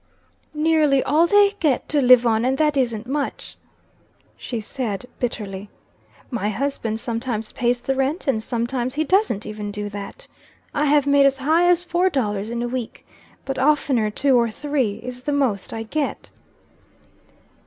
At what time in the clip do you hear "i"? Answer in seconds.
10.73-10.85, 15.71-15.83